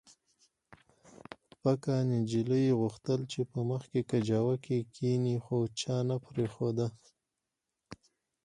پکه 1.61 1.95
نجلۍ 2.11 2.65
غوښتل 2.79 3.19
چې 3.31 3.39
په 3.51 3.59
مخکې 3.69 3.99
کجاوو 4.11 4.55
کې 4.65 4.77
کښېني 4.93 5.35
خو 5.45 5.57
چا 5.79 5.95
نه 6.09 6.15
پرېښوده 6.27 6.87